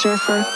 Surfer. 0.00 0.49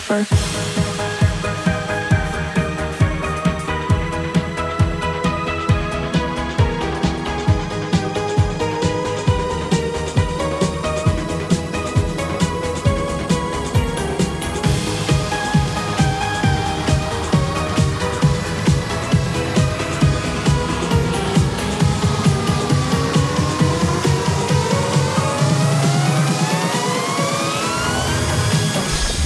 Surfer, 0.00 0.33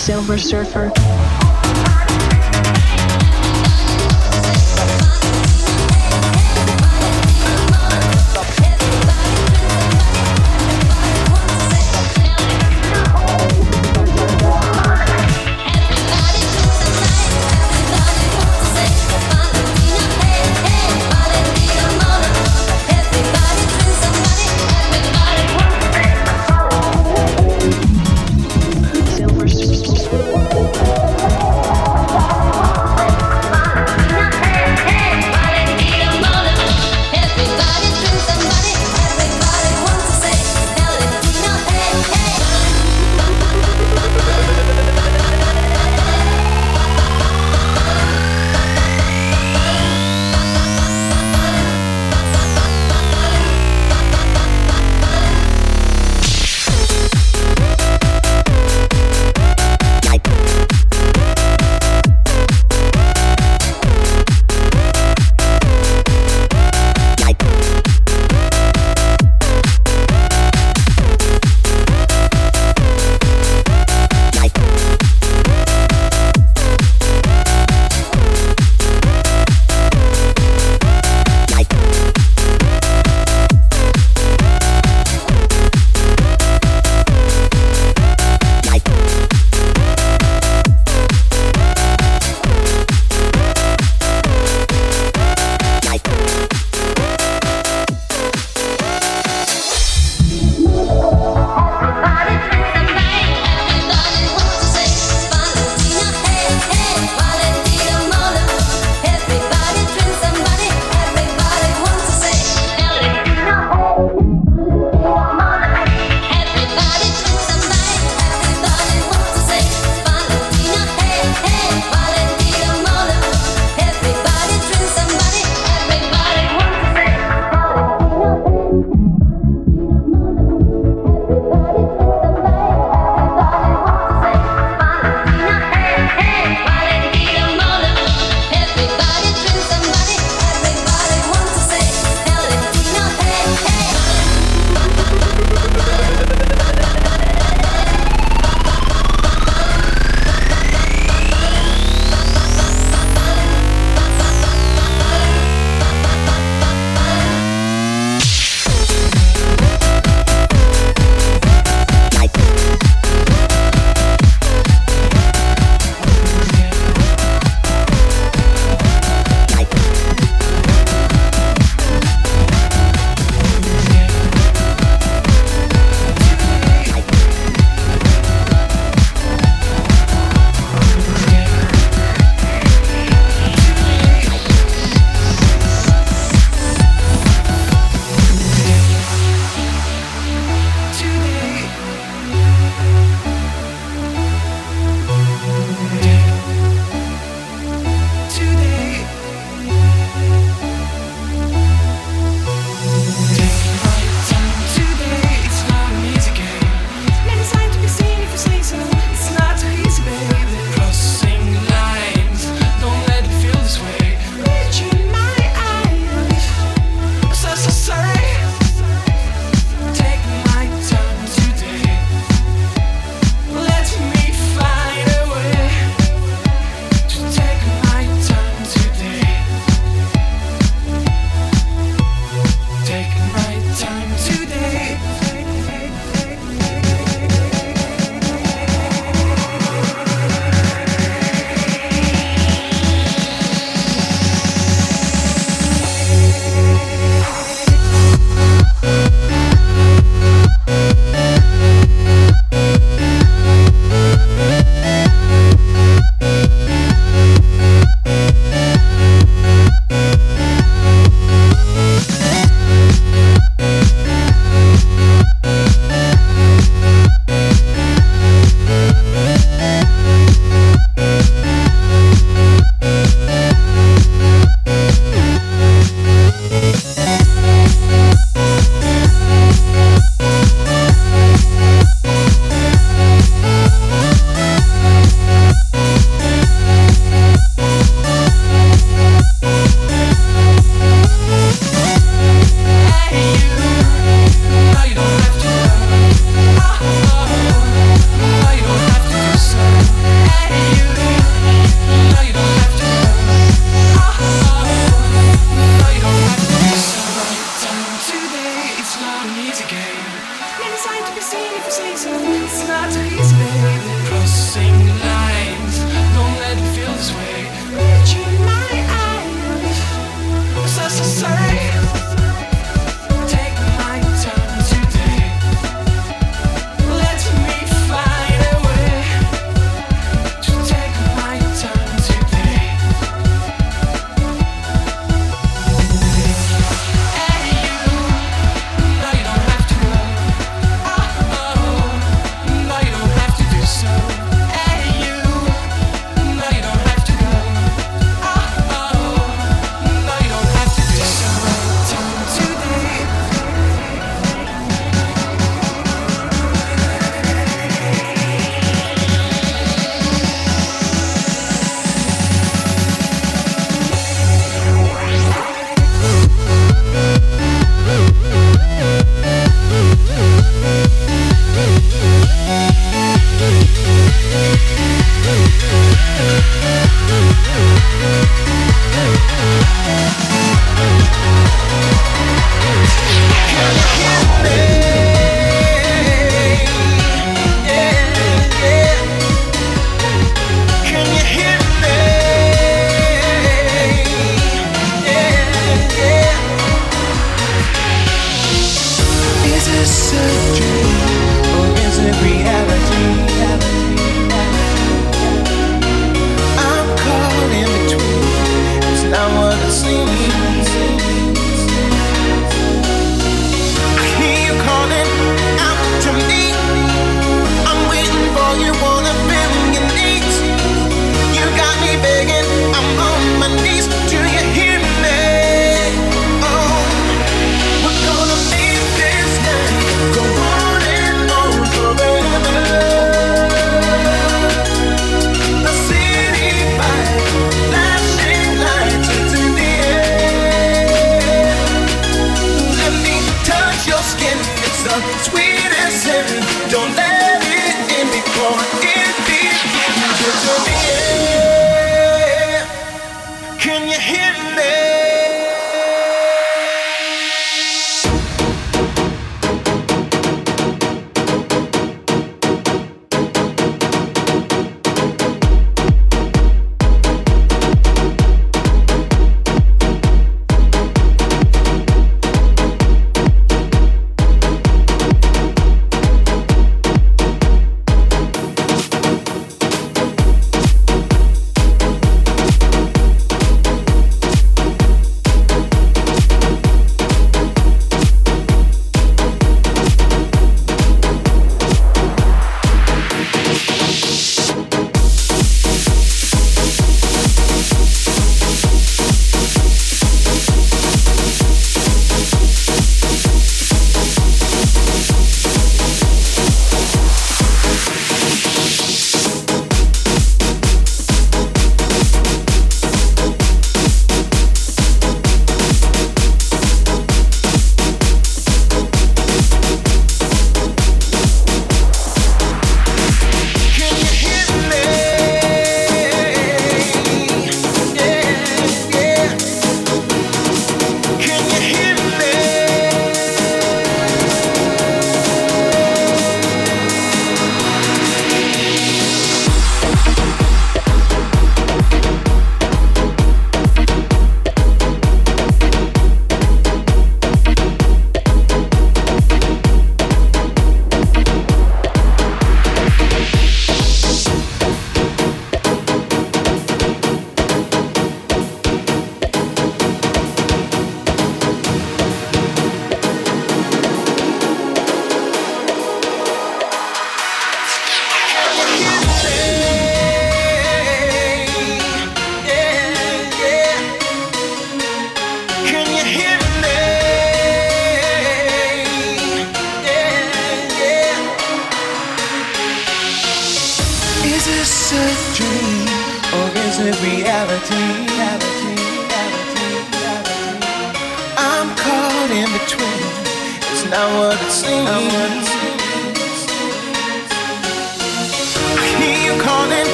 Silver 0.00 0.38
Surfer. 0.38 1.19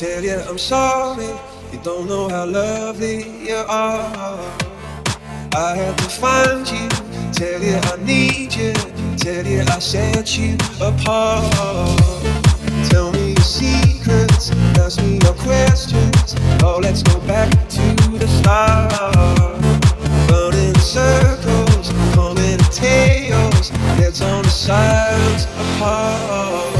tell 0.00 0.24
you 0.24 0.40
I'm 0.48 0.56
sorry. 0.56 1.28
You 1.72 1.78
don't 1.82 2.08
know 2.08 2.26
how 2.30 2.46
lovely 2.46 3.46
you 3.46 3.62
are. 3.68 4.40
I 5.54 5.76
had 5.76 5.98
to 5.98 6.08
find 6.08 6.66
you, 6.66 6.88
tell 7.32 7.62
you 7.62 7.76
I 7.76 7.96
need 8.02 8.54
you, 8.54 8.72
tell 9.18 9.46
you 9.46 9.60
I 9.60 9.78
set 9.78 10.38
you 10.38 10.54
apart. 10.80 12.00
Tell 12.88 13.12
me 13.12 13.34
your 13.34 13.42
secrets, 13.42 14.50
ask 14.78 15.02
me 15.02 15.18
your 15.22 15.34
questions. 15.34 16.34
Oh, 16.62 16.80
let's 16.82 17.02
go 17.02 17.20
back 17.26 17.50
to 17.50 17.86
the 18.16 18.28
start. 18.40 18.94
Running 20.30 20.74
circles, 20.80 21.92
pulling 22.14 22.58
tails, 22.72 23.68
heads 23.98 24.22
on 24.22 24.44
the 24.44 24.48
sides 24.48 25.44
apart. 25.44 26.79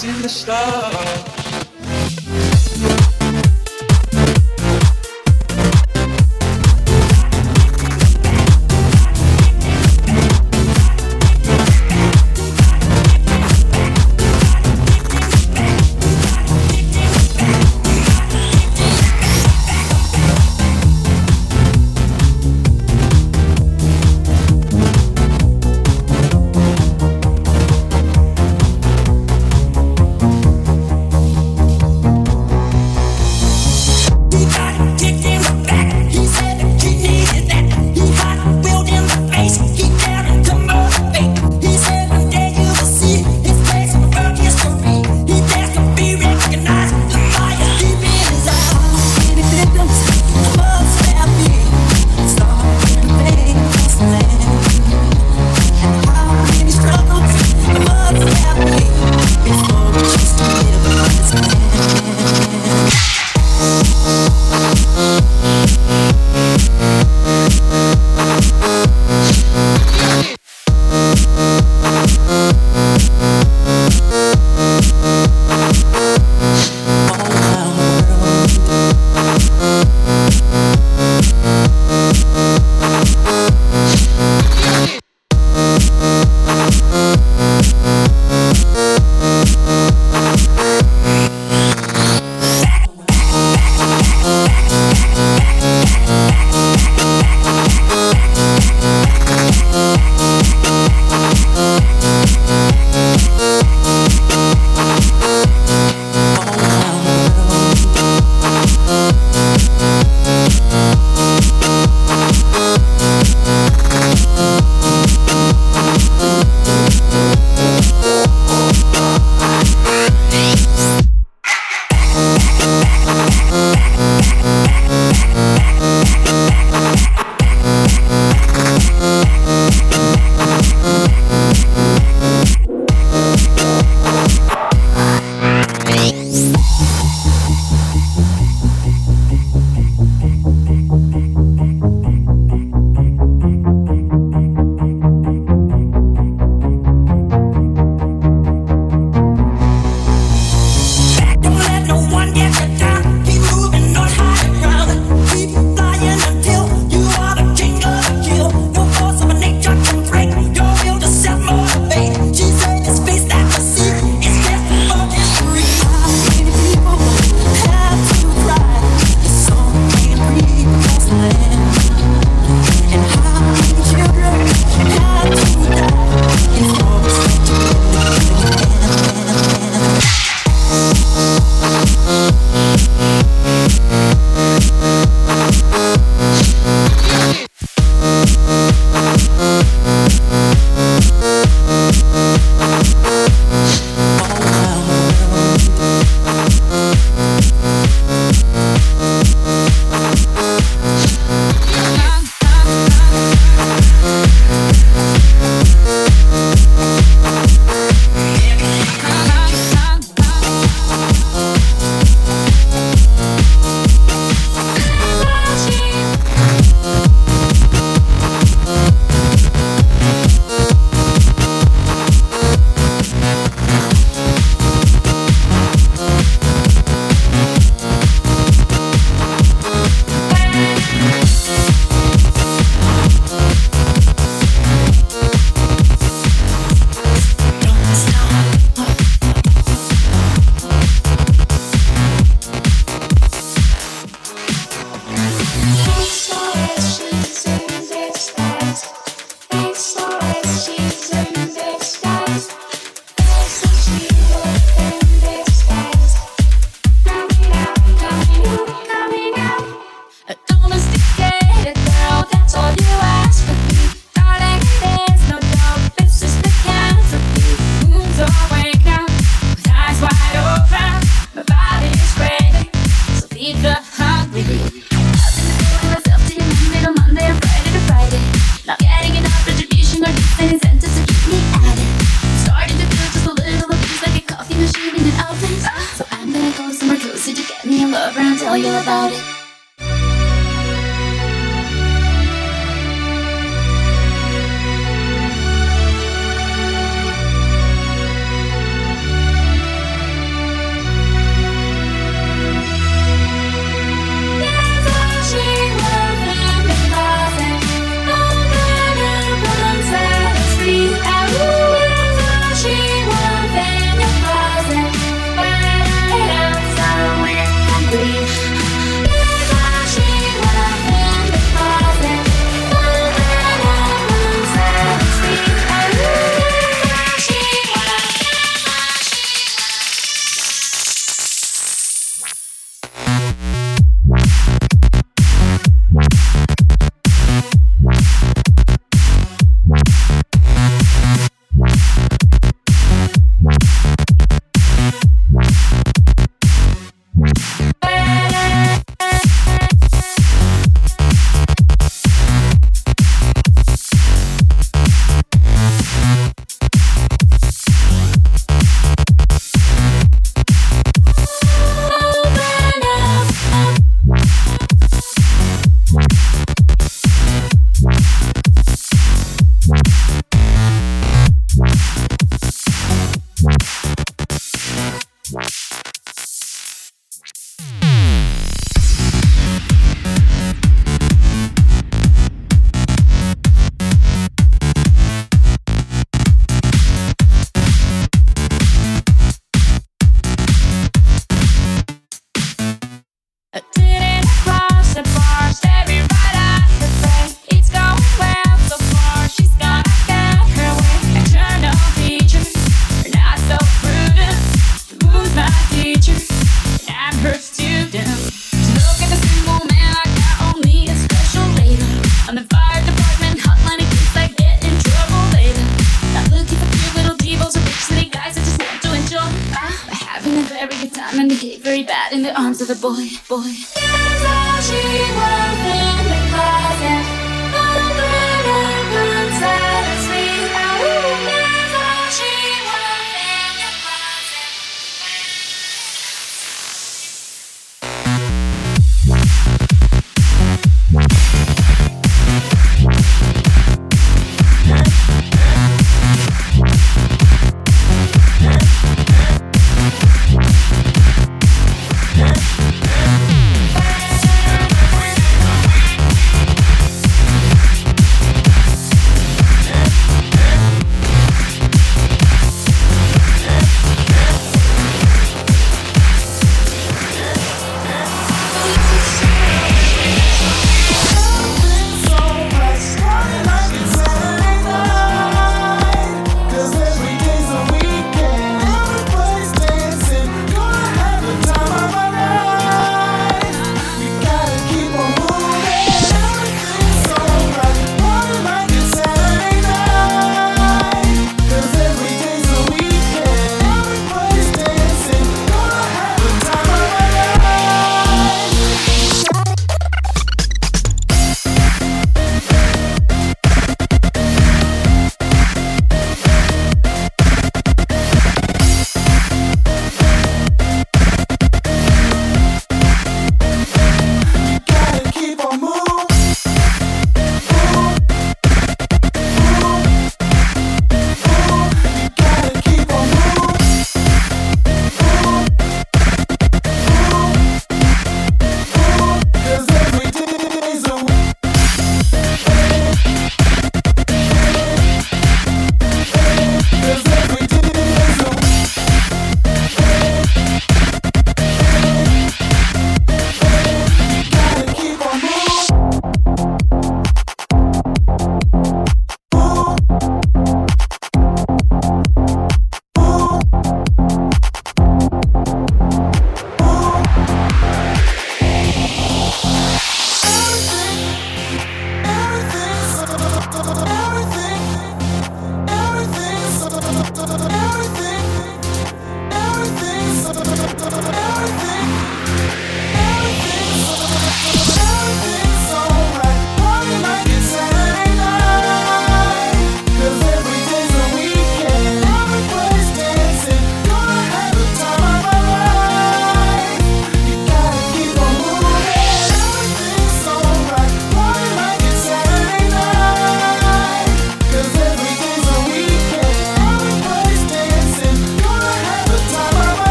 To 0.00 0.12
the 0.22 0.28
start. 0.28 0.87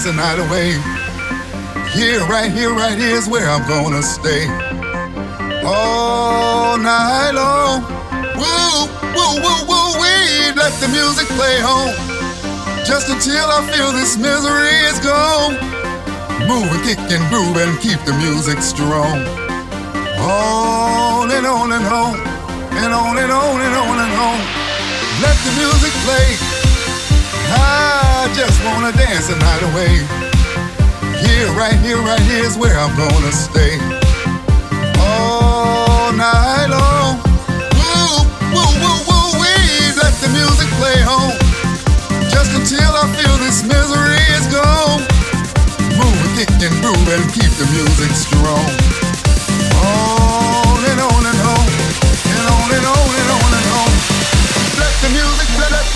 Dance 0.00 0.04
the 0.04 0.12
night 0.12 0.38
away. 0.38 0.72
Here, 1.92 2.20
right 2.26 2.50
here, 2.50 2.70
right 2.70 2.96
here 2.98 3.16
is 3.16 3.28
where 3.28 3.48
I'm 3.48 3.66
gonna 3.68 4.02
stay. 4.02 4.46
All 5.64 6.78
night 6.78 7.32
long. 7.32 7.82
Woo, 8.36 8.88
woo, 9.14 9.34
woo, 9.42 9.60
woo, 9.68 10.00
we 10.00 10.52
let 10.56 10.72
the 10.80 10.88
music 10.88 11.26
play 11.36 11.60
home. 11.60 11.94
Just 12.84 13.08
until 13.08 13.46
I 13.50 13.60
feel 13.72 13.92
this 13.92 14.16
misery 14.16 14.76
is 14.88 14.98
gone. 15.00 15.54
Move 16.48 16.70
and 16.72 16.82
kick 16.84 16.98
and 16.98 17.24
groove 17.28 17.56
and 17.56 17.78
keep 17.80 18.00
the 18.04 18.14
music 18.14 18.60
strong. 18.62 19.20
On 20.20 21.30
and 21.30 21.46
on 21.46 21.72
and 21.72 21.86
on, 21.86 22.16
and 22.82 22.92
on 22.94 23.18
and 23.18 23.32
on 23.32 23.60
and 23.60 23.74
on 23.74 23.96
and 23.98 24.14
on. 24.28 24.40
Let 25.22 25.36
the 25.44 25.52
music 25.58 25.92
play. 26.04 26.49
I 27.60 28.32
just 28.34 28.58
wanna 28.64 28.92
dance 28.92 29.28
the 29.28 29.36
night 29.36 29.62
away. 29.70 29.92
Here, 31.20 31.48
right 31.52 31.78
here, 31.84 32.00
right 32.00 32.20
here 32.20 32.44
is 32.44 32.56
where 32.56 32.76
I'm 32.78 32.96
gonna 32.96 33.32
stay. 33.32 33.76
All 34.98 36.12
night 36.12 36.68
long. 36.72 37.20
Woo, 37.76 38.24
woo, 38.54 38.70
woo, 38.80 38.98
woo, 39.08 39.28
we 39.40 39.52
let 40.00 40.14
the 40.24 40.30
music 40.32 40.68
play 40.80 40.98
home. 41.04 41.36
Just 42.32 42.50
until 42.56 42.92
I 42.96 43.04
feel 43.16 43.36
this 43.44 43.62
misery 43.62 44.24
is 44.36 44.46
gone. 44.48 45.00
Move, 46.00 46.20
kick 46.36 46.50
and 46.64 46.74
groove 46.80 47.08
and 47.12 47.24
keep 47.32 47.52
the 47.60 47.66
music 47.76 48.10
strong. 48.16 48.99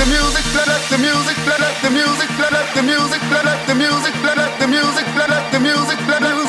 Music, 0.03 0.45
let 0.55 0.67
the 0.91 0.99
music, 0.99 1.39
let 1.47 1.55
the 1.55 1.55
music 1.55 1.75
the 1.85 1.91
music, 1.91 2.31
let 2.41 2.75
the 2.75 2.75
music, 2.75 2.75
let 2.75 2.75
the 2.75 2.83
music, 2.83 3.23
let 3.31 3.69
the 3.69 3.75
music, 3.75 4.15
let 4.25 4.59
the 4.59 4.67
music, 4.67 5.07
let 5.15 5.53
the 5.53 5.61
music, 5.61 5.99
let 6.09 6.21
the 6.21 6.44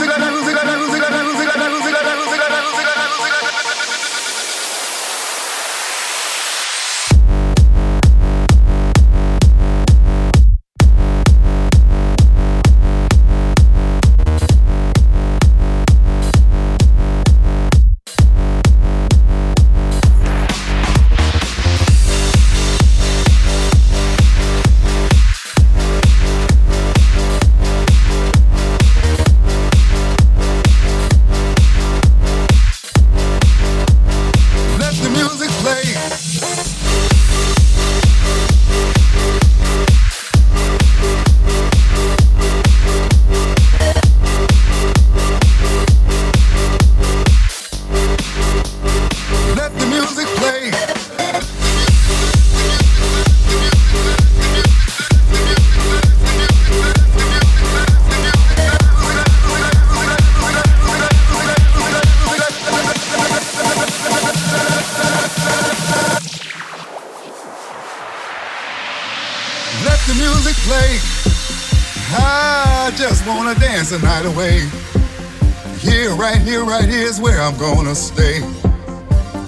I'm 77.46 77.56
gonna 77.58 77.94
stay 77.94 78.42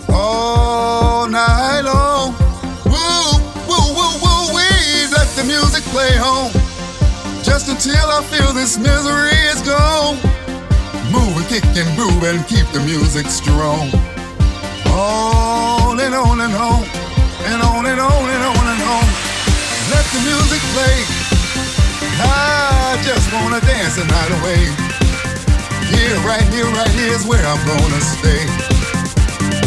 all 0.08 1.28
night 1.28 1.82
long. 1.82 2.36
Woo, 2.86 3.42
woo, 3.66 3.88
woo, 3.98 4.14
woo, 4.22 4.54
we 4.54 4.70
let 5.10 5.26
the 5.34 5.44
music 5.44 5.82
play 5.90 6.14
home. 6.16 6.52
Just 7.42 7.70
until 7.70 8.06
I 8.06 8.22
feel 8.30 8.54
this 8.54 8.78
misery 8.78 9.34
is 9.50 9.64
gone. 9.64 10.18
Move 11.12 11.38
and 11.38 11.48
kick 11.50 11.66
and 11.74 11.90
groove 11.98 12.22
and 12.22 12.46
keep 12.48 12.68
the 12.68 12.82
music 12.82 13.26
strong. 13.26 13.90
On 14.94 16.00
and 16.00 16.14
on 16.14 16.40
and 16.40 16.54
on, 16.54 16.84
and 17.50 17.62
on 17.64 17.86
and 17.88 18.00
on 18.00 18.30
and 18.30 18.44
on 18.46 18.66
and 18.74 18.82
on. 18.94 19.06
Let 19.90 20.06
the 20.14 20.22
music 20.22 20.62
play. 20.78 21.17
I 22.20 23.00
just 23.04 23.32
wanna 23.34 23.62
dance 23.62 23.96
the 23.96 24.06
night 24.06 24.32
away. 24.42 24.62
Here, 25.92 26.18
right 26.26 26.46
here, 26.54 26.66
right 26.74 26.94
here 26.98 27.14
is 27.14 27.26
where 27.26 27.46
I'm 27.46 27.62
gonna 27.66 28.02
stay. 28.02 28.44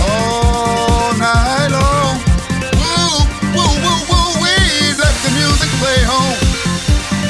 All 0.02 1.14
night 1.16 1.70
long. 1.70 2.16
Woo, 2.76 3.24
woo, 3.54 3.74
woo, 3.84 4.00
woo, 4.10 4.30
we 4.42 4.54
let 4.98 5.14
the 5.24 5.32
music 5.38 5.70
play 5.78 6.00
home. 6.04 6.38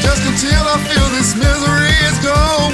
Just 0.01 0.23
until 0.25 0.65
I 0.67 0.77
feel 0.89 1.07
this 1.17 1.37
misery 1.37 1.95
is 2.09 2.19
gone. 2.25 2.73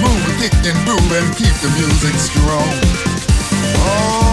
Move 0.00 0.24
kick 0.40 0.54
and 0.66 0.78
groove 0.84 1.12
and 1.12 1.28
keep 1.36 1.54
the 1.60 1.70
music 1.76 2.14
strong. 2.18 2.70
On 3.82 4.31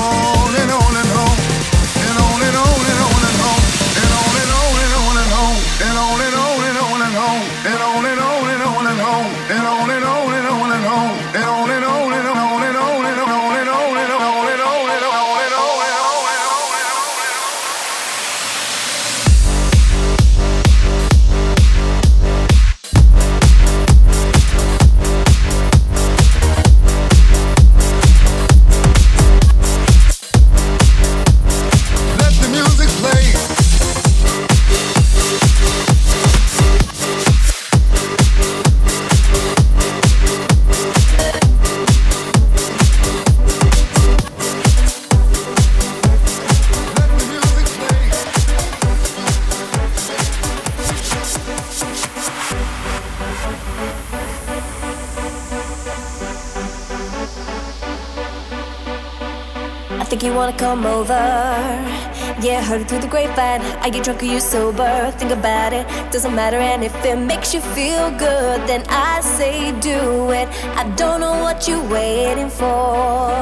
heard 62.69 62.81
it 62.81 62.87
through 62.87 62.99
the 62.99 63.07
grapevine. 63.07 63.61
I 63.81 63.89
get 63.89 64.03
drunk 64.03 64.21
or 64.21 64.27
you 64.27 64.39
sober. 64.39 65.11
Think 65.17 65.31
about 65.31 65.73
it, 65.73 65.87
doesn't 66.11 66.35
matter. 66.35 66.57
And 66.57 66.83
if 66.83 66.93
it 67.03 67.15
makes 67.15 67.51
you 67.51 67.61
feel 67.61 68.11
good, 68.11 68.57
then 68.69 68.83
I 68.89 69.21
say 69.21 69.71
do 69.79 70.29
it. 70.29 70.47
I 70.77 70.83
don't 70.95 71.19
know 71.19 71.41
what 71.41 71.67
you're 71.67 71.87
waiting 71.89 72.49
for. 72.49 73.33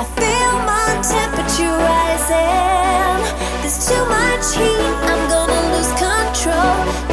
I 0.00 0.04
feel 0.20 0.52
my 0.72 0.88
temperature 1.16 1.76
rising. 1.88 3.20
There's 3.62 3.88
too 3.88 4.04
much 4.16 4.46
heat, 4.54 4.94
I'm 5.10 5.22
gonna 5.32 5.60
lose 5.72 5.92
control. 6.04 7.09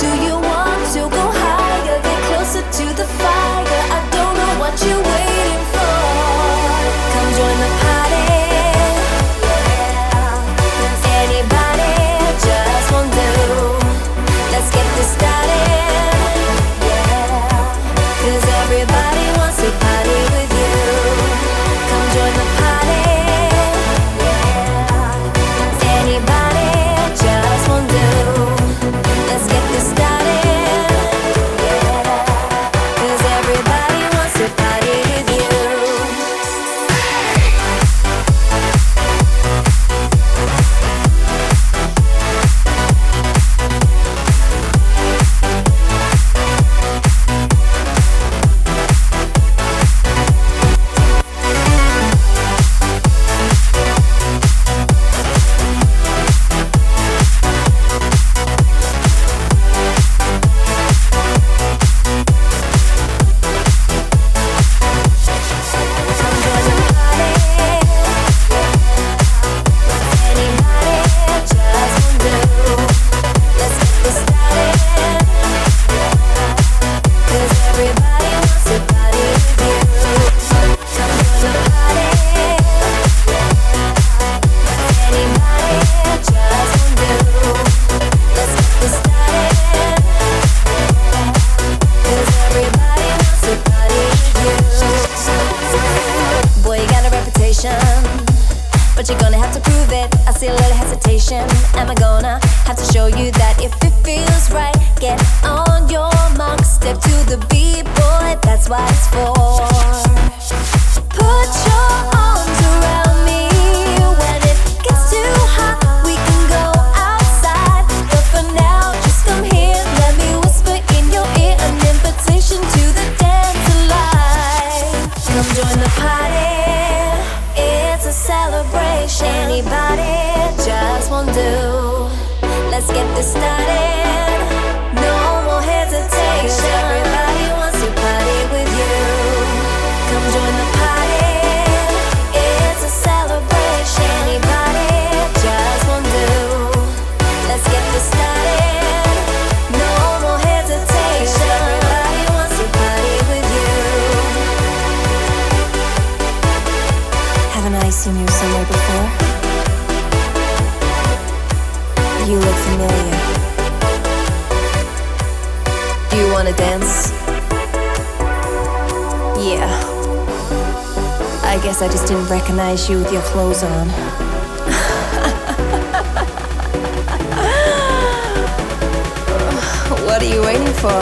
What 180.18 180.26
are 180.26 180.34
you 180.34 180.42
waiting 180.42 180.74
for? 180.74 181.00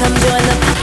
Come 0.00 0.14
join 0.16 0.42
the 0.42 0.75